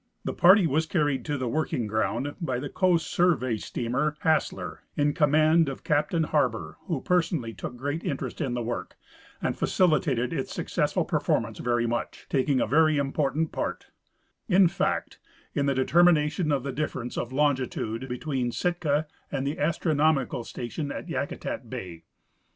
The 0.25 0.33
jjarty 0.33 0.65
was 0.65 0.87
carried 0.87 1.23
to 1.25 1.37
the 1.37 1.47
working 1.47 1.85
ground 1.85 2.33
by 2.41 2.57
the 2.57 2.69
Coast 2.69 3.05
Survey 3.05 3.57
Steamer 3.57 4.17
Hassler, 4.21 4.81
in 4.97 5.13
command 5.13 5.69
of 5.69 5.83
Captain 5.83 6.23
Harber, 6.23 6.77
who 6.87 7.01
personally 7.01 7.53
took 7.53 7.77
great 7.77 8.03
interest 8.03 8.41
in 8.41 8.55
the 8.55 8.63
work 8.63 8.97
and 9.43 9.55
facilitated 9.55 10.33
its 10.33 10.51
successful 10.55 11.05
performance 11.05 11.59
very 11.59 11.85
much, 11.85 12.25
taking 12.31 12.59
a 12.59 12.65
very 12.65 12.97
important 12.97 13.51
part, 13.51 13.91
in 14.49 14.67
fact, 14.67 15.19
in 15.53 15.67
the 15.67 15.75
determination 15.75 16.51
of 16.51 16.63
the 16.63 16.71
difference 16.73 17.15
of 17.15 17.31
longitude 17.31 18.09
between 18.09 18.51
Sitka 18.51 19.05
and 19.31 19.45
the 19.45 19.59
astronomical 19.59 20.43
station 20.43 20.91
at 20.91 21.09
Yakutat 21.09 21.69
bay. 21.69 22.05